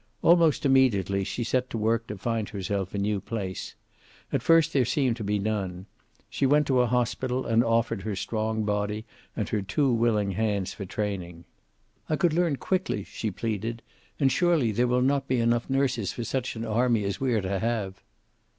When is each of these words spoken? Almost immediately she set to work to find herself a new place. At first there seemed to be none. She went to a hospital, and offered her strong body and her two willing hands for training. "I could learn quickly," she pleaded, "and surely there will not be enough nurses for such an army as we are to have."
Almost 0.23 0.65
immediately 0.65 1.23
she 1.23 1.43
set 1.43 1.69
to 1.69 1.77
work 1.77 2.07
to 2.07 2.17
find 2.17 2.49
herself 2.49 2.95
a 2.95 2.97
new 2.97 3.19
place. 3.21 3.75
At 4.33 4.41
first 4.41 4.73
there 4.73 4.83
seemed 4.83 5.15
to 5.17 5.23
be 5.23 5.37
none. 5.37 5.85
She 6.27 6.47
went 6.47 6.65
to 6.65 6.79
a 6.81 6.87
hospital, 6.87 7.45
and 7.45 7.63
offered 7.63 8.01
her 8.01 8.15
strong 8.15 8.63
body 8.63 9.05
and 9.37 9.47
her 9.49 9.61
two 9.61 9.93
willing 9.93 10.31
hands 10.31 10.73
for 10.73 10.85
training. 10.85 11.45
"I 12.09 12.15
could 12.15 12.33
learn 12.33 12.55
quickly," 12.55 13.03
she 13.03 13.29
pleaded, 13.29 13.83
"and 14.19 14.31
surely 14.31 14.71
there 14.71 14.87
will 14.87 15.03
not 15.03 15.27
be 15.27 15.39
enough 15.39 15.69
nurses 15.69 16.11
for 16.11 16.23
such 16.23 16.55
an 16.55 16.65
army 16.65 17.03
as 17.03 17.19
we 17.19 17.35
are 17.35 17.41
to 17.41 17.59
have." 17.59 18.01